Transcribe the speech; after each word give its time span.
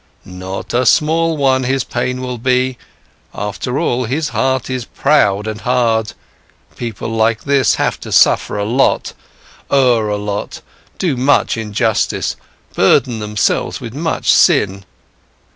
Not 0.25 0.73
a 0.73 0.87
small 0.87 1.37
one, 1.37 1.63
his 1.63 1.83
pain 1.83 2.21
will 2.23 2.39
be; 2.39 2.79
after 3.35 3.77
all, 3.77 4.05
his 4.05 4.29
heart 4.29 4.67
is 4.67 4.83
proud 4.85 5.45
and 5.45 5.61
hard, 5.61 6.13
people 6.75 7.07
like 7.07 7.43
this 7.43 7.75
have 7.75 7.99
to 7.99 8.11
suffer 8.11 8.57
a 8.57 8.65
lot, 8.65 9.13
err 9.71 10.09
a 10.09 10.17
lot, 10.17 10.61
do 10.97 11.15
much 11.15 11.55
injustice, 11.55 12.35
burden 12.73 13.19
themselves 13.19 13.79
with 13.79 13.93
much 13.93 14.31
sin. 14.33 14.85